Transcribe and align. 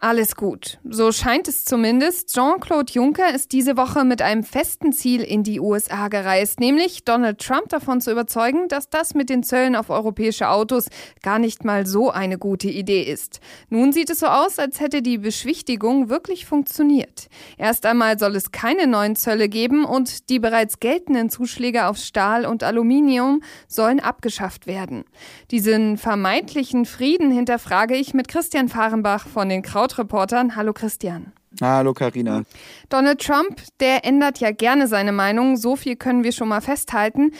alles 0.00 0.36
gut. 0.36 0.78
So 0.84 1.12
scheint 1.12 1.48
es 1.48 1.64
zumindest. 1.64 2.34
Jean-Claude 2.34 2.92
Juncker 2.92 3.34
ist 3.34 3.52
diese 3.52 3.78
Woche 3.78 4.04
mit 4.04 4.20
einem 4.20 4.44
festen 4.44 4.92
Ziel 4.92 5.22
in 5.22 5.44
die 5.44 5.60
USA 5.60 6.08
gereist, 6.08 6.60
nämlich 6.60 7.04
Donald 7.04 7.38
Trump 7.38 7.70
davon 7.70 8.02
zu 8.02 8.12
überzeugen, 8.12 8.68
dass 8.68 8.90
das 8.90 9.14
mit 9.14 9.30
den 9.30 9.42
Zöllen 9.42 9.74
auf 9.74 9.88
europäische 9.88 10.50
Autos 10.50 10.88
gar 11.22 11.38
nicht 11.38 11.64
mal 11.64 11.86
so 11.86 12.10
eine 12.10 12.36
gute 12.36 12.68
Idee 12.68 13.02
ist. 13.02 13.40
Nun 13.70 13.92
sieht 13.92 14.10
es 14.10 14.18
so 14.18 14.26
aus, 14.26 14.58
als 14.58 14.78
hätte 14.78 15.00
die 15.00 15.16
Beschwichtigung 15.16 16.10
wirklich 16.10 16.44
funktioniert. 16.44 17.28
Erst 17.56 17.86
einmal 17.86 18.18
soll 18.18 18.36
es 18.36 18.52
keine 18.52 18.86
neuen 18.86 19.16
Zölle 19.16 19.48
geben 19.48 19.86
und 19.86 20.28
die 20.28 20.38
bereits 20.38 20.80
geltenden 20.80 21.30
Zuschläge 21.30 21.86
auf 21.86 21.96
Stahl 21.96 22.44
und 22.44 22.62
Aluminium 22.62 23.42
sollen 23.68 24.00
abgeschafft 24.00 24.66
werden. 24.66 25.04
Diesen 25.50 25.96
vermeintlichen 25.96 26.84
Frieden 26.84 27.30
hinterfrage 27.30 27.96
ich 27.96 28.12
mit 28.12 28.28
Christian 28.28 28.68
Fahrenbach 28.68 29.26
von 29.28 29.48
den 29.48 29.62
Kraut 29.62 29.83
Sportreportern. 29.84 30.56
Hallo 30.56 30.72
Christian. 30.72 31.32
Hallo 31.60 31.92
Karina. 31.92 32.44
Donald 32.88 33.20
Trump, 33.20 33.60
der 33.80 34.06
ändert 34.06 34.40
ja 34.40 34.50
gerne 34.50 34.88
seine 34.88 35.12
Meinung, 35.12 35.58
so 35.58 35.76
viel 35.76 35.96
können 35.96 36.24
wir 36.24 36.32
schon 36.32 36.48
mal 36.48 36.62
festhalten. 36.62 37.32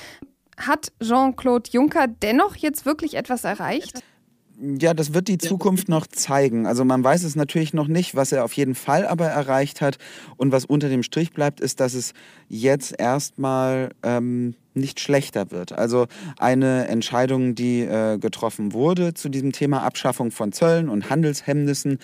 Hat 0.58 0.92
Jean-Claude 1.02 1.70
Juncker 1.72 2.06
dennoch 2.06 2.56
jetzt 2.56 2.84
wirklich 2.84 3.14
etwas 3.14 3.44
erreicht? 3.44 4.02
Ja, 4.60 4.92
das 4.92 5.14
wird 5.14 5.28
die 5.28 5.38
Zukunft 5.38 5.88
noch 5.88 6.06
zeigen. 6.06 6.66
Also 6.66 6.84
man 6.84 7.02
weiß 7.02 7.24
es 7.24 7.34
natürlich 7.34 7.72
noch 7.72 7.88
nicht, 7.88 8.14
was 8.14 8.30
er 8.30 8.44
auf 8.44 8.52
jeden 8.52 8.74
Fall 8.74 9.06
aber 9.06 9.26
erreicht 9.26 9.80
hat. 9.80 9.96
Und 10.36 10.52
was 10.52 10.66
unter 10.66 10.90
dem 10.90 11.02
Strich 11.02 11.32
bleibt, 11.32 11.60
ist, 11.60 11.80
dass 11.80 11.94
es 11.94 12.12
jetzt 12.48 12.94
erstmal 12.98 13.88
ähm, 14.02 14.54
nicht 14.74 15.00
schlechter 15.00 15.50
wird. 15.50 15.72
Also 15.72 16.06
eine 16.38 16.88
Entscheidung, 16.88 17.54
die 17.54 17.80
äh, 17.80 18.18
getroffen 18.18 18.72
wurde 18.72 19.14
zu 19.14 19.28
diesem 19.28 19.52
Thema 19.52 19.82
Abschaffung 19.82 20.30
von 20.30 20.52
Zöllen 20.52 20.88
und 20.88 21.10
Handelshemmnissen, 21.10 21.98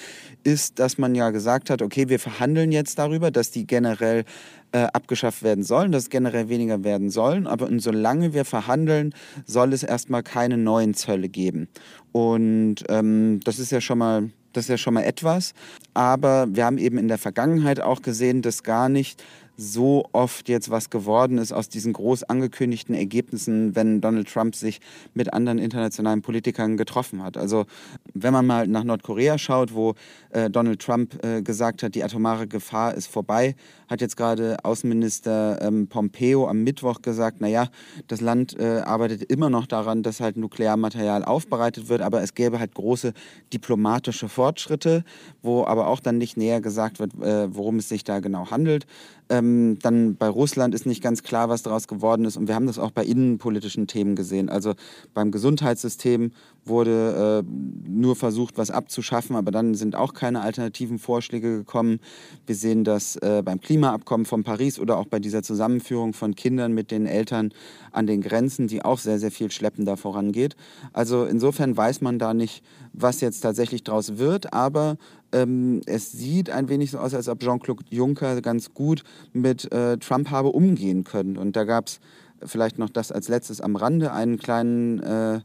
ist, 0.44 0.78
dass 0.78 0.98
man 0.98 1.14
ja 1.14 1.30
gesagt 1.30 1.70
hat, 1.70 1.82
okay, 1.82 2.08
wir 2.08 2.18
verhandeln 2.18 2.72
jetzt 2.72 2.98
darüber, 2.98 3.30
dass 3.30 3.50
die 3.50 3.66
generell 3.66 4.24
äh, 4.72 4.82
abgeschafft 4.92 5.42
werden 5.42 5.64
sollen, 5.64 5.92
dass 5.92 6.10
generell 6.10 6.48
weniger 6.48 6.84
werden 6.84 7.10
sollen. 7.10 7.46
Aber 7.46 7.68
solange 7.78 8.34
wir 8.34 8.44
verhandeln, 8.44 9.14
soll 9.44 9.72
es 9.72 9.82
erstmal 9.82 10.22
keine 10.22 10.56
neuen 10.56 10.94
Zölle 10.94 11.28
geben. 11.28 11.68
Und 12.12 12.76
ähm, 12.88 13.40
das 13.44 13.58
ist 13.58 13.72
ja 13.72 13.80
schon 13.80 13.98
mal 13.98 14.30
das 14.52 14.64
ist 14.64 14.68
ja 14.68 14.78
schon 14.78 14.94
mal 14.94 15.04
etwas. 15.04 15.54
Aber 15.94 16.48
wir 16.50 16.64
haben 16.64 16.78
eben 16.78 16.98
in 16.98 17.06
der 17.06 17.18
Vergangenheit 17.18 17.80
auch 17.80 18.02
gesehen, 18.02 18.42
dass 18.42 18.64
gar 18.64 18.88
nicht 18.88 19.22
so 19.60 20.08
oft 20.12 20.48
jetzt 20.48 20.70
was 20.70 20.88
geworden 20.88 21.36
ist 21.36 21.52
aus 21.52 21.68
diesen 21.68 21.92
groß 21.92 22.22
angekündigten 22.24 22.94
Ergebnissen, 22.94 23.76
wenn 23.76 24.00
Donald 24.00 24.28
Trump 24.28 24.56
sich 24.56 24.80
mit 25.12 25.34
anderen 25.34 25.58
internationalen 25.58 26.22
Politikern 26.22 26.78
getroffen 26.78 27.22
hat. 27.22 27.36
Also 27.36 27.66
wenn 28.14 28.32
man 28.32 28.46
mal 28.46 28.66
nach 28.66 28.84
Nordkorea 28.84 29.36
schaut, 29.36 29.74
wo 29.74 29.94
äh, 30.30 30.48
Donald 30.48 30.80
Trump 30.80 31.22
äh, 31.22 31.42
gesagt 31.42 31.82
hat, 31.82 31.94
die 31.94 32.02
atomare 32.02 32.46
Gefahr 32.46 32.94
ist 32.94 33.08
vorbei, 33.08 33.54
hat 33.88 34.00
jetzt 34.00 34.16
gerade 34.16 34.56
Außenminister 34.64 35.60
ähm, 35.60 35.88
Pompeo 35.88 36.48
am 36.48 36.62
Mittwoch 36.62 37.02
gesagt, 37.02 37.42
naja, 37.42 37.68
das 38.08 38.22
Land 38.22 38.58
äh, 38.58 38.80
arbeitet 38.80 39.24
immer 39.24 39.50
noch 39.50 39.66
daran, 39.66 40.02
dass 40.02 40.20
halt 40.20 40.38
Nuklearmaterial 40.38 41.22
aufbereitet 41.22 41.88
wird, 41.88 42.00
aber 42.00 42.22
es 42.22 42.34
gäbe 42.34 42.58
halt 42.58 42.74
große 42.74 43.12
diplomatische 43.52 44.30
Fortschritte, 44.30 45.04
wo 45.42 45.64
aber 45.66 45.88
auch 45.88 46.00
dann 46.00 46.16
nicht 46.16 46.38
näher 46.38 46.62
gesagt 46.62 46.98
wird, 46.98 47.12
äh, 47.20 47.54
worum 47.54 47.76
es 47.76 47.90
sich 47.90 48.04
da 48.04 48.20
genau 48.20 48.50
handelt. 48.50 48.86
Ähm, 49.28 49.49
dann 49.78 50.16
bei 50.16 50.28
Russland 50.28 50.74
ist 50.74 50.86
nicht 50.86 51.02
ganz 51.02 51.22
klar, 51.22 51.48
was 51.48 51.62
daraus 51.62 51.88
geworden 51.88 52.24
ist. 52.24 52.36
Und 52.36 52.48
wir 52.48 52.54
haben 52.54 52.66
das 52.66 52.78
auch 52.78 52.90
bei 52.90 53.04
innenpolitischen 53.04 53.86
Themen 53.86 54.16
gesehen. 54.16 54.48
Also 54.48 54.74
beim 55.14 55.30
Gesundheitssystem 55.30 56.32
wurde 56.64 57.44
äh, 57.44 57.88
nur 57.88 58.16
versucht, 58.16 58.58
was 58.58 58.70
abzuschaffen, 58.70 59.36
aber 59.36 59.50
dann 59.50 59.74
sind 59.74 59.96
auch 59.96 60.14
keine 60.14 60.40
alternativen 60.42 60.98
Vorschläge 60.98 61.56
gekommen. 61.58 62.00
Wir 62.46 62.54
sehen 62.54 62.84
das 62.84 63.16
äh, 63.16 63.42
beim 63.44 63.60
Klimaabkommen 63.60 64.26
von 64.26 64.44
Paris 64.44 64.78
oder 64.78 64.96
auch 64.98 65.06
bei 65.06 65.18
dieser 65.18 65.42
Zusammenführung 65.42 66.12
von 66.12 66.34
Kindern 66.34 66.72
mit 66.72 66.90
den 66.90 67.06
Eltern 67.06 67.52
an 67.92 68.06
den 68.06 68.20
Grenzen, 68.20 68.68
die 68.68 68.84
auch 68.84 68.98
sehr, 68.98 69.18
sehr 69.18 69.30
viel 69.30 69.50
schleppender 69.50 69.96
vorangeht. 69.96 70.56
Also 70.92 71.24
insofern 71.24 71.76
weiß 71.76 72.00
man 72.00 72.18
da 72.18 72.34
nicht, 72.34 72.62
was 72.92 73.20
jetzt 73.20 73.40
tatsächlich 73.40 73.84
daraus 73.84 74.18
wird, 74.18 74.52
aber 74.52 74.96
ähm, 75.32 75.80
es 75.86 76.12
sieht 76.12 76.50
ein 76.50 76.68
wenig 76.68 76.90
so 76.90 76.98
aus, 76.98 77.14
als 77.14 77.28
ob 77.28 77.40
Jean-Claude 77.40 77.84
Juncker 77.90 78.40
ganz 78.40 78.74
gut 78.74 79.02
mit 79.32 79.70
äh, 79.72 79.98
Trump 79.98 80.30
habe 80.30 80.48
umgehen 80.48 81.04
können. 81.04 81.36
Und 81.36 81.56
da 81.56 81.64
gab 81.64 81.88
es 81.88 82.00
vielleicht 82.44 82.78
noch 82.78 82.90
das 82.90 83.12
als 83.12 83.28
letztes 83.28 83.60
am 83.60 83.76
Rande, 83.76 84.12
einen 84.12 84.38
kleinen 84.38 85.00
äh, 85.00 85.40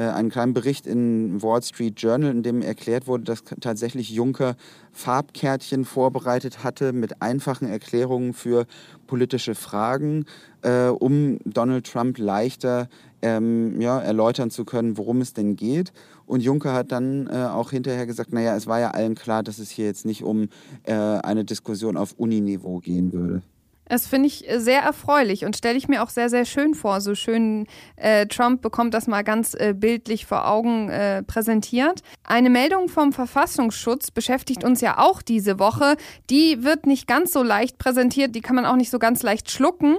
einen 0.00 0.30
kleinen 0.30 0.52
Bericht 0.52 0.86
in 0.86 1.42
Wall 1.42 1.62
Street 1.62 2.00
Journal, 2.00 2.30
in 2.30 2.42
dem 2.42 2.62
erklärt 2.62 3.06
wurde, 3.06 3.24
dass 3.24 3.44
tatsächlich 3.60 4.10
Juncker 4.10 4.56
Farbkärtchen 4.92 5.84
vorbereitet 5.84 6.64
hatte 6.64 6.92
mit 6.92 7.22
einfachen 7.22 7.68
Erklärungen 7.68 8.32
für 8.32 8.66
politische 9.06 9.54
Fragen, 9.54 10.26
äh, 10.62 10.88
um 10.88 11.38
Donald 11.44 11.86
Trump 11.86 12.18
leichter 12.18 12.88
ähm, 13.22 13.80
ja, 13.80 14.00
erläutern 14.00 14.50
zu 14.50 14.64
können, 14.64 14.98
worum 14.98 15.20
es 15.20 15.32
denn 15.32 15.56
geht. 15.56 15.92
Und 16.26 16.42
Juncker 16.42 16.72
hat 16.72 16.92
dann 16.92 17.28
äh, 17.28 17.44
auch 17.44 17.70
hinterher 17.70 18.06
gesagt, 18.06 18.32
naja, 18.32 18.56
es 18.56 18.66
war 18.66 18.80
ja 18.80 18.90
allen 18.90 19.14
klar, 19.14 19.42
dass 19.42 19.58
es 19.58 19.70
hier 19.70 19.86
jetzt 19.86 20.04
nicht 20.04 20.22
um 20.22 20.48
äh, 20.84 20.92
eine 20.92 21.44
Diskussion 21.44 21.96
auf 21.96 22.12
Uniniveau 22.12 22.80
gehen 22.80 23.12
würde. 23.12 23.42
Das 23.88 24.06
finde 24.06 24.26
ich 24.26 24.48
äh, 24.48 24.60
sehr 24.60 24.82
erfreulich 24.82 25.44
und 25.44 25.56
stelle 25.56 25.78
ich 25.78 25.88
mir 25.88 26.02
auch 26.02 26.10
sehr, 26.10 26.28
sehr 26.28 26.44
schön 26.44 26.74
vor. 26.74 27.00
So 27.00 27.14
schön 27.14 27.66
äh, 27.96 28.26
Trump 28.26 28.62
bekommt 28.62 28.94
das 28.94 29.06
mal 29.06 29.22
ganz 29.22 29.54
äh, 29.54 29.74
bildlich 29.76 30.26
vor 30.26 30.48
Augen 30.48 30.88
äh, 30.88 31.22
präsentiert. 31.22 32.02
Eine 32.24 32.50
Meldung 32.50 32.88
vom 32.88 33.12
Verfassungsschutz 33.12 34.10
beschäftigt 34.10 34.64
uns 34.64 34.80
ja 34.80 34.98
auch 34.98 35.22
diese 35.22 35.58
Woche. 35.58 35.96
Die 36.30 36.64
wird 36.64 36.86
nicht 36.86 37.06
ganz 37.06 37.32
so 37.32 37.42
leicht 37.42 37.78
präsentiert, 37.78 38.34
die 38.34 38.40
kann 38.40 38.56
man 38.56 38.66
auch 38.66 38.76
nicht 38.76 38.90
so 38.90 38.98
ganz 38.98 39.22
leicht 39.22 39.50
schlucken. 39.50 39.98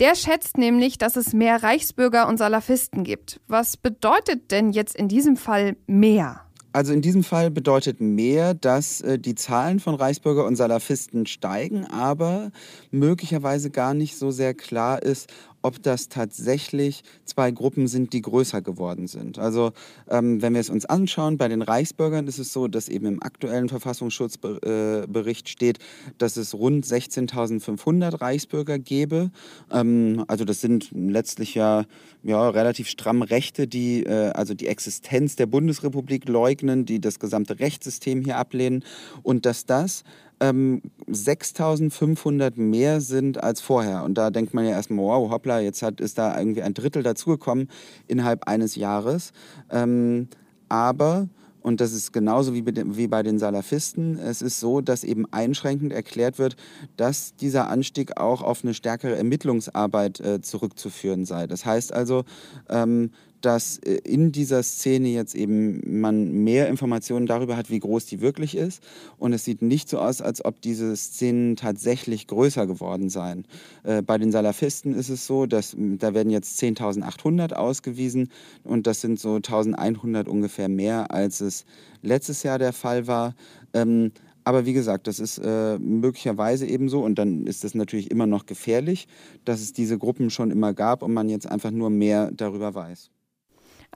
Der 0.00 0.14
schätzt 0.14 0.58
nämlich, 0.58 0.98
dass 0.98 1.16
es 1.16 1.32
mehr 1.32 1.62
Reichsbürger 1.62 2.28
und 2.28 2.38
Salafisten 2.38 3.04
gibt. 3.04 3.40
Was 3.48 3.76
bedeutet 3.76 4.50
denn 4.50 4.70
jetzt 4.70 4.96
in 4.96 5.08
diesem 5.08 5.36
Fall 5.36 5.76
mehr? 5.86 6.45
Also 6.76 6.92
in 6.92 7.00
diesem 7.00 7.24
Fall 7.24 7.50
bedeutet 7.50 8.02
mehr, 8.02 8.52
dass 8.52 9.00
äh, 9.00 9.18
die 9.18 9.34
Zahlen 9.34 9.80
von 9.80 9.94
Reichsbürger 9.94 10.44
und 10.44 10.56
Salafisten 10.56 11.24
steigen, 11.24 11.86
aber 11.86 12.50
möglicherweise 12.90 13.70
gar 13.70 13.94
nicht 13.94 14.18
so 14.18 14.30
sehr 14.30 14.52
klar 14.52 15.02
ist, 15.02 15.32
ob 15.62 15.82
das 15.82 16.08
tatsächlich 16.08 17.02
zwei 17.24 17.50
Gruppen 17.50 17.88
sind, 17.88 18.12
die 18.12 18.22
größer 18.22 18.62
geworden 18.62 19.06
sind. 19.06 19.38
Also 19.38 19.72
ähm, 20.08 20.42
wenn 20.42 20.54
wir 20.54 20.60
es 20.60 20.70
uns 20.70 20.86
anschauen, 20.86 21.38
bei 21.38 21.48
den 21.48 21.62
Reichsbürgern 21.62 22.26
ist 22.26 22.38
es 22.38 22.52
so, 22.52 22.68
dass 22.68 22.88
eben 22.88 23.06
im 23.06 23.22
aktuellen 23.22 23.68
Verfassungsschutzbericht 23.68 25.48
steht, 25.48 25.78
dass 26.18 26.36
es 26.36 26.54
rund 26.54 26.84
16.500 26.84 28.20
Reichsbürger 28.20 28.78
gäbe. 28.78 29.30
Ähm, 29.72 30.24
also 30.28 30.44
das 30.44 30.60
sind 30.60 30.90
letztlich 30.92 31.54
ja, 31.54 31.84
ja 32.22 32.48
relativ 32.48 32.88
stramm 32.88 33.22
Rechte, 33.22 33.66
die 33.66 34.04
äh, 34.04 34.30
also 34.30 34.54
die 34.54 34.66
Existenz 34.66 35.36
der 35.36 35.46
Bundesrepublik 35.46 36.28
leugnen, 36.28 36.84
die 36.84 37.00
das 37.00 37.18
gesamte 37.18 37.58
Rechtssystem 37.58 38.22
hier 38.22 38.36
ablehnen 38.36 38.84
und 39.22 39.46
dass 39.46 39.66
das 39.66 40.04
ähm, 40.40 40.82
6500 41.06 42.56
mehr 42.56 43.00
sind 43.00 43.42
als 43.42 43.60
vorher. 43.60 44.04
Und 44.04 44.14
da 44.14 44.30
denkt 44.30 44.54
man 44.54 44.64
ja 44.64 44.72
erstmal, 44.72 45.04
wow, 45.04 45.30
hoppla, 45.30 45.60
jetzt 45.60 45.82
hat, 45.82 46.00
ist 46.00 46.18
da 46.18 46.38
irgendwie 46.38 46.62
ein 46.62 46.74
Drittel 46.74 47.02
dazugekommen 47.02 47.68
innerhalb 48.06 48.46
eines 48.46 48.76
Jahres. 48.76 49.32
Ähm, 49.70 50.28
aber 50.68 51.28
und 51.66 51.80
das 51.80 51.92
ist 51.92 52.12
genauso 52.12 52.54
wie 52.54 53.08
bei 53.08 53.24
den 53.24 53.40
Salafisten. 53.40 54.20
Es 54.20 54.40
ist 54.40 54.60
so, 54.60 54.80
dass 54.80 55.02
eben 55.02 55.26
einschränkend 55.32 55.92
erklärt 55.92 56.38
wird, 56.38 56.54
dass 56.96 57.34
dieser 57.34 57.68
Anstieg 57.68 58.20
auch 58.20 58.40
auf 58.40 58.62
eine 58.62 58.72
stärkere 58.72 59.16
Ermittlungsarbeit 59.16 60.20
äh, 60.20 60.40
zurückzuführen 60.40 61.24
sei. 61.24 61.48
Das 61.48 61.66
heißt 61.66 61.92
also, 61.92 62.22
ähm, 62.68 63.10
dass 63.46 63.78
äh, 63.78 64.00
in 64.02 64.32
dieser 64.32 64.64
Szene 64.64 65.08
jetzt 65.08 65.36
eben 65.36 66.00
man 66.00 66.32
mehr 66.32 66.68
Informationen 66.68 67.26
darüber 67.26 67.56
hat, 67.56 67.70
wie 67.70 67.78
groß 67.78 68.04
die 68.06 68.20
wirklich 68.20 68.56
ist. 68.56 68.82
Und 69.18 69.32
es 69.32 69.44
sieht 69.44 69.62
nicht 69.62 69.88
so 69.88 70.00
aus, 70.00 70.20
als 70.20 70.44
ob 70.44 70.60
diese 70.60 70.96
Szenen 70.96 71.54
tatsächlich 71.54 72.26
größer 72.26 72.66
geworden 72.66 73.08
seien. 73.08 73.46
Äh, 73.84 74.02
bei 74.02 74.18
den 74.18 74.32
Salafisten 74.32 74.94
ist 74.94 75.10
es 75.10 75.28
so, 75.28 75.46
dass 75.46 75.76
da 75.78 76.12
werden 76.12 76.30
jetzt 76.30 76.60
10.800 76.60 77.52
ausgewiesen 77.52 78.30
und 78.64 78.88
das 78.88 79.00
sind 79.00 79.20
so 79.20 79.36
1.100 79.36 80.26
ungefähr 80.26 80.68
mehr, 80.68 81.12
als 81.12 81.40
es 81.40 81.64
letztes 82.02 82.42
Jahr 82.42 82.58
der 82.58 82.72
Fall 82.72 83.06
war. 83.06 83.36
Ähm, 83.74 84.10
aber 84.42 84.66
wie 84.66 84.72
gesagt, 84.72 85.06
das 85.06 85.20
ist 85.20 85.38
äh, 85.38 85.78
möglicherweise 85.78 86.66
eben 86.66 86.88
so 86.88 87.04
und 87.04 87.16
dann 87.16 87.46
ist 87.46 87.64
es 87.64 87.76
natürlich 87.76 88.10
immer 88.10 88.26
noch 88.26 88.44
gefährlich, 88.44 89.06
dass 89.44 89.60
es 89.60 89.72
diese 89.72 89.98
Gruppen 89.98 90.30
schon 90.30 90.50
immer 90.50 90.74
gab 90.74 91.02
und 91.02 91.14
man 91.14 91.28
jetzt 91.28 91.48
einfach 91.48 91.70
nur 91.70 91.90
mehr 91.90 92.32
darüber 92.32 92.74
weiß. 92.74 93.10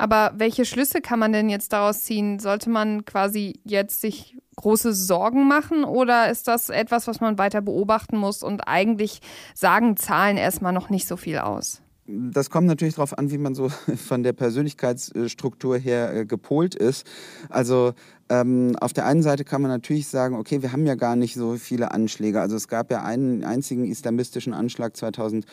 Aber 0.00 0.32
welche 0.36 0.64
Schlüsse 0.64 1.02
kann 1.02 1.18
man 1.18 1.32
denn 1.32 1.50
jetzt 1.50 1.74
daraus 1.74 2.04
ziehen? 2.04 2.38
Sollte 2.38 2.70
man 2.70 3.04
quasi 3.04 3.60
jetzt 3.64 4.00
sich 4.00 4.34
große 4.56 4.94
Sorgen 4.94 5.46
machen 5.46 5.84
oder 5.84 6.30
ist 6.30 6.48
das 6.48 6.70
etwas, 6.70 7.06
was 7.06 7.20
man 7.20 7.36
weiter 7.36 7.60
beobachten 7.60 8.16
muss 8.16 8.42
und 8.42 8.62
eigentlich 8.66 9.20
sagen 9.54 9.98
Zahlen 9.98 10.38
erstmal 10.38 10.72
noch 10.72 10.88
nicht 10.88 11.06
so 11.06 11.18
viel 11.18 11.38
aus? 11.38 11.82
das 12.12 12.50
kommt 12.50 12.66
natürlich 12.66 12.94
darauf 12.94 13.16
an, 13.16 13.30
wie 13.30 13.38
man 13.38 13.54
so 13.54 13.68
von 14.08 14.22
der 14.24 14.32
Persönlichkeitsstruktur 14.32 15.78
her 15.78 16.14
äh, 16.14 16.26
gepolt 16.26 16.74
ist. 16.74 17.06
Also 17.48 17.92
ähm, 18.28 18.74
auf 18.80 18.92
der 18.92 19.06
einen 19.06 19.22
Seite 19.22 19.44
kann 19.44 19.62
man 19.62 19.70
natürlich 19.70 20.08
sagen, 20.08 20.34
okay, 20.34 20.62
wir 20.62 20.72
haben 20.72 20.86
ja 20.86 20.96
gar 20.96 21.14
nicht 21.14 21.34
so 21.34 21.56
viele 21.56 21.92
Anschläge. 21.92 22.40
Also 22.40 22.56
es 22.56 22.66
gab 22.66 22.90
ja 22.90 23.04
einen 23.04 23.44
einzigen 23.44 23.84
islamistischen 23.84 24.54
Anschlag 24.54 24.96
2000 24.96 25.46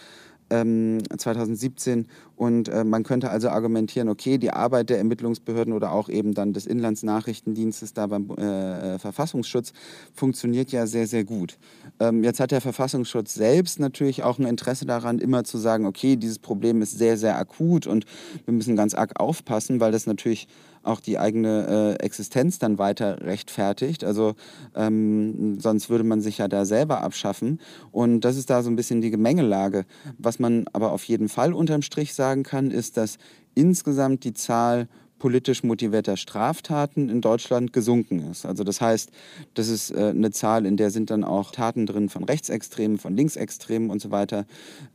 ähm, 0.50 1.00
2017. 1.16 2.08
Und 2.36 2.70
äh, 2.70 2.84
man 2.84 3.04
könnte 3.04 3.30
also 3.32 3.50
argumentieren, 3.50 4.10
okay, 4.10 4.38
die 4.38 4.52
Arbeit 4.52 4.90
der 4.90 5.00
Ermittlungsbehörden 5.00 5.74
oder 5.74 5.92
auch 5.92 6.08
eben 6.08 6.34
dann 6.34 6.54
des 6.54 6.68
Inlandsnachrichtendienstes 6.68 7.94
da 7.94 8.08
beim 8.08 8.30
äh, 8.38 8.96
äh, 8.96 9.00
Verfassungsschutz 9.00 9.74
funktioniert 10.14 10.72
ja 10.72 10.86
sehr, 10.86 11.08
sehr 11.08 11.24
gut. 11.24 11.58
Ähm, 12.00 12.24
jetzt 12.24 12.40
hat 12.40 12.52
der 12.52 12.62
Verfassungsschutz 12.62 13.34
selbst 13.34 13.80
natürlich 13.80 14.24
auch 14.24 14.38
ein 14.38 14.46
Interesse 14.46 14.86
daran, 14.86 15.18
immer 15.20 15.44
zu 15.44 15.58
sagen, 15.58 15.86
okay, 15.86 16.16
dieses 16.16 16.38
Problem 16.38 16.82
ist 16.82 16.98
sehr, 16.98 17.18
sehr 17.18 17.38
akut 17.38 17.88
und 17.88 18.06
wir 18.46 18.54
müssen 18.54 18.76
ganz 18.76 18.94
arg 18.94 19.20
aufpassen, 19.20 19.80
weil 19.80 19.92
das 19.92 20.06
natürlich 20.06 20.48
auch 20.88 21.00
die 21.00 21.20
eigene 21.20 21.98
äh, 22.00 22.04
Existenz 22.04 22.60
dann 22.60 22.78
weiter 22.78 23.22
rechtfertigt. 23.22 24.04
Also 24.04 24.36
ähm, 24.76 25.60
sonst 25.60 25.90
würde 25.90 26.04
man 26.04 26.22
sich 26.22 26.40
ja 26.40 26.48
da 26.48 26.66
selber 26.66 27.04
abschaffen. 27.04 27.60
Und 27.92 28.22
das 28.22 28.38
ist 28.38 28.50
da 28.50 28.64
so 28.64 28.70
ein 28.70 28.76
bisschen 28.76 29.02
die 29.02 29.12
Gemengelage. 29.12 29.86
Was 30.18 30.37
man 30.40 30.66
aber 30.74 30.92
auf 30.92 31.04
jeden 31.04 31.30
Fall 31.30 31.54
unterm 31.54 31.82
Strich 31.82 32.14
sagen 32.14 32.44
kann, 32.44 32.72
ist, 32.72 32.98
dass 32.98 33.18
insgesamt 33.56 34.24
die 34.24 34.34
Zahl 34.34 34.88
politisch 35.20 35.64
motivierter 35.64 36.18
Straftaten 36.18 37.10
in 37.10 37.22
Deutschland 37.22 37.74
gesunken 37.74 38.20
ist. 38.32 38.46
Also 38.46 38.64
das 38.64 38.82
heißt, 38.82 39.12
das 39.56 39.68
ist 39.68 39.92
äh, 39.92 40.10
eine 40.10 40.32
Zahl, 40.32 40.66
in 40.66 40.78
der 40.78 40.92
sind 40.92 41.10
dann 41.10 41.24
auch 41.24 41.52
Taten 41.52 41.86
drin 41.86 42.10
von 42.10 42.24
Rechtsextremen, 42.24 42.98
von 42.98 43.16
Linksextremen 43.16 43.90
und 43.90 44.02
so 44.02 44.12
weiter. 44.12 44.46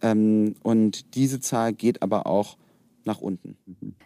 Ähm, 0.00 0.54
und 0.62 1.14
diese 1.14 1.40
Zahl 1.40 1.72
geht 1.72 2.02
aber 2.02 2.26
auch 2.26 2.56
nach 3.06 3.20
unten. 3.20 3.56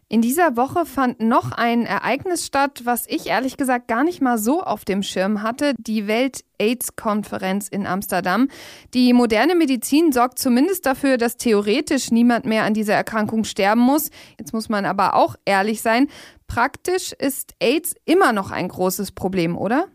In 0.09 0.23
dieser 0.23 0.57
Woche 0.57 0.87
fand 0.87 1.21
noch 1.21 1.53
ein 1.53 1.85
Ereignis 1.85 2.47
statt, 2.47 2.83
was 2.85 3.07
ich 3.09 3.27
ehrlich 3.27 3.57
gesagt 3.57 3.89
gar 3.89 4.05
nicht 4.05 4.21
mal 4.21 4.39
so 4.39 4.63
auf 4.63 4.85
dem 4.85 5.03
Schirm 5.03 5.43
hatte, 5.43 5.75
die 5.79 6.07
Welt-AIDS-Konferenz 6.07 7.69
in 7.69 7.87
Amsterdam. 7.87 8.49
Die 8.95 9.13
moderne 9.13 9.55
Medizin 9.55 10.13
sorgt 10.13 10.39
zumindest 10.39 10.87
dafür, 10.87 11.19
dass 11.19 11.37
theoretisch 11.37 12.11
niemand 12.11 12.45
mehr 12.45 12.65
an 12.65 12.75
dieser 12.75 12.95
Erkrankung 12.95 13.45
sterben 13.45 13.81
muss. 13.81 14.11
Jetzt 14.39 14.53
muss 14.53 14.69
man 14.69 14.85
aber 14.85 15.15
auch 15.15 15.35
ehrlich 15.45 15.83
sein, 15.83 16.09
praktisch 16.47 17.13
ist 17.13 17.55
AIDS 17.61 17.95
immer 18.05 18.33
noch 18.33 18.51
ein 18.53 18.69
großes 18.69 19.13
Problem, 19.13 19.59
oder? 19.59 19.89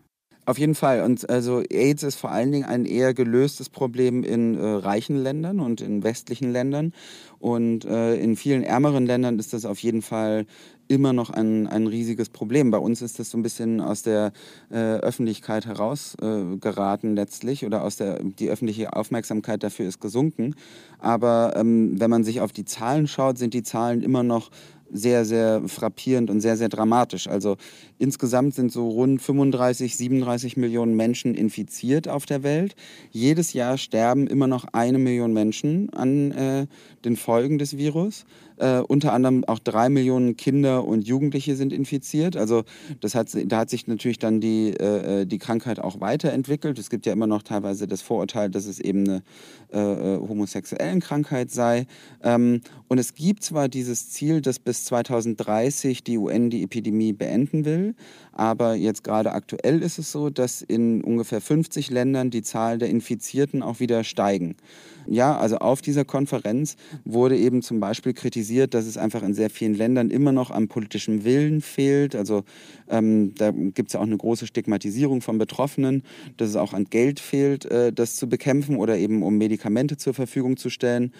Auf 0.51 0.57
jeden 0.57 0.75
Fall. 0.75 1.03
Und 1.03 1.29
also 1.29 1.63
AIDS 1.69 2.03
ist 2.03 2.15
vor 2.15 2.29
allen 2.29 2.51
Dingen 2.51 2.65
ein 2.65 2.83
eher 2.83 3.13
gelöstes 3.13 3.69
Problem 3.69 4.21
in 4.21 4.57
äh, 4.57 4.65
reichen 4.65 5.15
Ländern 5.15 5.61
und 5.61 5.79
in 5.79 6.03
westlichen 6.03 6.51
Ländern. 6.51 6.91
Und 7.39 7.85
äh, 7.85 8.15
in 8.15 8.35
vielen 8.35 8.61
ärmeren 8.61 9.05
Ländern 9.05 9.39
ist 9.39 9.53
das 9.53 9.63
auf 9.63 9.79
jeden 9.79 10.01
Fall 10.01 10.45
immer 10.89 11.13
noch 11.13 11.29
ein, 11.29 11.67
ein 11.67 11.87
riesiges 11.87 12.27
Problem. 12.27 12.69
Bei 12.69 12.79
uns 12.79 13.01
ist 13.01 13.17
das 13.17 13.29
so 13.29 13.37
ein 13.37 13.43
bisschen 13.43 13.79
aus 13.79 14.03
der 14.03 14.33
äh, 14.69 14.75
Öffentlichkeit 14.75 15.65
herausgeraten 15.65 17.11
äh, 17.11 17.15
letztlich 17.15 17.65
oder 17.65 17.85
aus 17.85 17.95
der 17.95 18.21
die 18.21 18.49
öffentliche 18.49 18.91
Aufmerksamkeit 18.91 19.63
dafür 19.63 19.87
ist 19.87 20.01
gesunken. 20.01 20.55
Aber 20.99 21.53
ähm, 21.55 21.97
wenn 21.97 22.09
man 22.09 22.25
sich 22.25 22.41
auf 22.41 22.51
die 22.51 22.65
Zahlen 22.65 23.07
schaut, 23.07 23.37
sind 23.37 23.53
die 23.53 23.63
Zahlen 23.63 24.01
immer 24.01 24.23
noch 24.23 24.51
sehr, 24.91 25.25
sehr 25.25 25.61
frappierend 25.67 26.29
und 26.29 26.41
sehr, 26.41 26.57
sehr 26.57 26.69
dramatisch. 26.69 27.27
Also 27.27 27.57
insgesamt 27.97 28.55
sind 28.55 28.71
so 28.71 28.89
rund 28.89 29.21
35, 29.21 29.95
37 29.95 30.57
Millionen 30.57 30.95
Menschen 30.95 31.35
infiziert 31.35 32.07
auf 32.07 32.25
der 32.25 32.43
Welt. 32.43 32.75
Jedes 33.11 33.53
Jahr 33.53 33.77
sterben 33.77 34.27
immer 34.27 34.47
noch 34.47 34.65
eine 34.73 34.97
Million 34.97 35.33
Menschen 35.33 35.89
an 35.93 36.31
äh, 36.31 36.67
den 37.05 37.15
Folgen 37.15 37.57
des 37.57 37.77
Virus. 37.77 38.25
Äh, 38.61 38.81
unter 38.81 39.11
anderem 39.13 39.43
auch 39.45 39.57
drei 39.57 39.89
Millionen 39.89 40.37
Kinder 40.37 40.85
und 40.85 41.07
Jugendliche 41.07 41.55
sind 41.55 41.73
infiziert. 41.73 42.37
Also 42.37 42.63
das 42.99 43.15
hat, 43.15 43.29
da 43.45 43.57
hat 43.57 43.71
sich 43.71 43.87
natürlich 43.87 44.19
dann 44.19 44.39
die, 44.39 44.69
äh, 44.69 45.25
die 45.25 45.39
Krankheit 45.39 45.79
auch 45.79 45.99
weiterentwickelt. 45.99 46.77
Es 46.77 46.91
gibt 46.91 47.07
ja 47.07 47.13
immer 47.13 47.25
noch 47.25 47.41
teilweise 47.41 47.87
das 47.87 48.03
Vorurteil, 48.03 48.51
dass 48.51 48.67
es 48.67 48.79
eben 48.79 49.07
eine 49.07 49.23
äh, 49.73 49.79
äh 49.79 50.17
homosexuellen 50.19 50.99
Krankheit 50.99 51.49
sei. 51.49 51.87
Ähm, 52.21 52.61
und 52.87 52.99
es 52.99 53.15
gibt 53.15 53.41
zwar 53.41 53.67
dieses 53.67 54.11
Ziel, 54.11 54.41
dass 54.41 54.59
bis 54.59 54.85
2030 54.85 56.03
die 56.03 56.19
UN 56.19 56.51
die 56.51 56.61
Epidemie 56.61 57.13
beenden 57.13 57.65
will, 57.65 57.95
aber 58.31 58.75
jetzt 58.75 59.03
gerade 59.03 59.31
aktuell 59.31 59.81
ist 59.81 59.97
es 59.97 60.11
so, 60.11 60.29
dass 60.29 60.61
in 60.61 61.03
ungefähr 61.03 61.41
50 61.41 61.89
Ländern 61.89 62.29
die 62.29 62.43
Zahl 62.43 62.77
der 62.77 62.89
Infizierten 62.89 63.63
auch 63.63 63.79
wieder 63.79 64.03
steigen. 64.03 64.55
Ja, 65.07 65.37
also 65.37 65.57
auf 65.57 65.81
dieser 65.81 66.05
Konferenz 66.05 66.75
wurde 67.05 67.37
eben 67.37 67.61
zum 67.61 67.79
Beispiel 67.79 68.13
kritisiert, 68.13 68.50
dass 68.73 68.85
es 68.85 68.97
einfach 68.97 69.23
in 69.23 69.33
sehr 69.33 69.49
vielen 69.49 69.73
Ländern 69.73 70.09
immer 70.09 70.31
noch 70.31 70.51
am 70.51 70.67
politischen 70.67 71.23
Willen 71.23 71.61
fehlt. 71.61 72.15
Also 72.15 72.43
ähm, 72.89 73.33
da 73.35 73.51
gibt 73.51 73.89
es 73.89 73.93
ja 73.93 73.99
auch 73.99 74.05
eine 74.05 74.17
große 74.17 74.47
Stigmatisierung 74.47 75.21
von 75.21 75.37
Betroffenen, 75.37 76.03
dass 76.37 76.49
es 76.49 76.55
auch 76.55 76.73
an 76.73 76.85
Geld 76.85 77.19
fehlt, 77.19 77.65
äh, 77.65 77.91
das 77.91 78.15
zu 78.15 78.27
bekämpfen 78.27 78.77
oder 78.77 78.97
eben 78.97 79.23
um 79.23 79.37
Medikamente 79.37 79.97
zur 79.97 80.13
Verfügung 80.13 80.57
zu 80.57 80.69
stellen. 80.69 81.11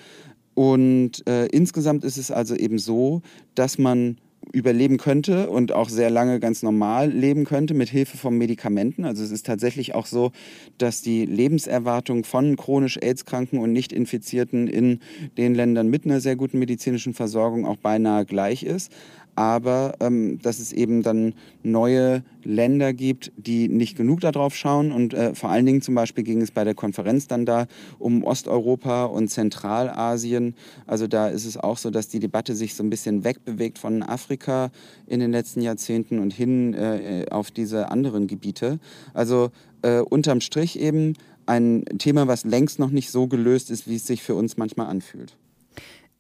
Und 0.54 1.26
äh, 1.28 1.46
insgesamt 1.48 2.04
ist 2.04 2.18
es 2.18 2.30
also 2.30 2.56
eben 2.56 2.78
so, 2.78 3.22
dass 3.56 3.78
man 3.78 4.18
überleben 4.54 4.98
könnte 4.98 5.50
und 5.50 5.72
auch 5.72 5.90
sehr 5.90 6.10
lange 6.10 6.40
ganz 6.40 6.64
normal 6.64 7.10
leben 7.10 7.46
könnte 7.46 7.74
mit 7.74 7.90
Hilfe 7.90 8.18
von 8.18 8.38
Medikamenten. 8.38 9.06
Also 9.06 9.24
es 9.24 9.32
ist 9.32 9.46
tatsächlich 9.46 9.96
auch 9.96 10.06
so, 10.06 10.32
dass 10.78 11.02
die 11.02 11.26
Lebenserwartung 11.26 12.24
von 12.24 12.56
chronisch 12.58 12.98
AIDS-Kranken 12.98 13.60
und 13.60 13.72
Nicht-Infizierten 13.72 14.68
in 14.68 15.00
den 15.38 15.56
Ländern 15.56 15.88
mit 15.90 16.06
einer 16.06 16.20
sehr 16.20 16.36
guten 16.36 16.60
medizinischen 16.60 17.14
Versorgung 17.14 17.66
auch 17.66 17.78
beinahe 17.78 18.26
gleich 18.26 18.64
ist 18.64 18.92
aber 19.36 19.96
ähm, 20.00 20.40
dass 20.42 20.60
es 20.60 20.74
eben 20.74 21.04
dann 21.04 21.34
neue 21.64 22.24
Länder 22.44 22.94
gibt, 22.94 23.32
die 23.38 23.68
nicht 23.68 23.96
genug 23.96 24.22
darauf 24.22 24.56
schauen. 24.56 24.92
Und 24.92 25.14
äh, 25.14 25.36
vor 25.36 25.50
allen 25.50 25.66
Dingen 25.66 25.82
zum 25.82 25.96
Beispiel 25.96 26.24
ging 26.24 26.42
es 26.42 26.52
bei 26.52 26.64
der 26.64 26.76
Konferenz 26.76 27.28
dann 27.28 27.46
da 27.46 27.68
um 28.00 28.24
Osteuropa 28.24 29.06
und 29.06 29.30
Zentralasien. 29.30 30.56
Also 30.88 31.08
da 31.08 31.28
ist 31.28 31.46
es 31.46 31.58
auch 31.58 31.78
so, 31.78 31.90
dass 31.90 32.08
die 32.08 32.20
Debatte 32.20 32.56
sich 32.56 32.76
so 32.76 32.84
ein 32.84 32.90
bisschen 32.90 33.24
wegbewegt 33.24 33.80
von 33.80 34.04
Afrika 34.04 34.72
in 35.08 35.20
den 35.20 35.32
letzten 35.32 35.62
Jahrzehnten 35.62 36.20
und 36.20 36.34
hin 36.34 36.74
äh, 36.74 37.26
auf 37.30 37.52
diese 37.52 37.92
anderen 37.92 38.28
Gebiete. 38.28 38.80
Also 39.14 39.52
äh, 39.82 40.00
unterm 40.00 40.42
Strich 40.42 40.80
eben 40.80 41.14
ein 41.46 41.86
Thema, 41.98 42.28
was 42.28 42.46
längst 42.46 42.80
noch 42.80 42.92
nicht 42.92 43.12
so 43.12 43.28
gelöst 43.28 43.72
ist, 43.72 43.88
wie 43.88 43.96
es 43.96 44.08
sich 44.08 44.24
für 44.24 44.36
uns 44.36 44.58
manchmal 44.58 44.88
anfühlt. 44.88 45.36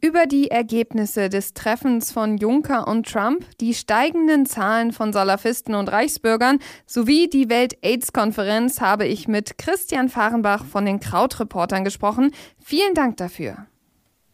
Über 0.03 0.25
die 0.25 0.50
Ergebnisse 0.50 1.29
des 1.29 1.53
Treffens 1.53 2.12
von 2.12 2.38
Juncker 2.38 2.88
und 2.88 3.08
Trump, 3.08 3.46
die 3.60 3.75
steigenden 3.75 4.48
Zahlen 4.48 4.93
von 4.93 5.13
Salafisten 5.13 5.75
und 5.75 5.91
Reichsbürgern 5.91 6.58
sowie 6.88 7.29
die 7.29 7.50
Welt-AIDS-Konferenz 7.50 8.81
habe 8.81 9.05
ich 9.05 9.27
mit 9.27 9.60
Christian 9.60 10.10
Fahrenbach 10.10 10.65
von 10.65 10.86
den 10.86 11.00
Krautreportern 11.00 11.84
gesprochen. 11.84 12.31
Vielen 12.58 12.96
Dank 12.96 13.17
dafür. 13.17 13.67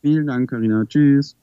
Vielen 0.02 0.28
Dank, 0.28 0.50
Karina. 0.50 0.86
Tschüss. 0.86 1.36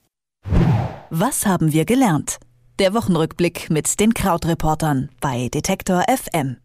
Was 1.11 1.45
haben 1.45 1.75
wir 1.75 1.85
gelernt? 1.85 2.39
Der 2.79 2.95
Wochenrückblick 2.95 3.69
mit 3.69 4.01
den 4.01 4.15
Krautreportern 4.15 5.11
bei 5.21 5.51
Detektor 5.53 6.03
FM. 6.09 6.57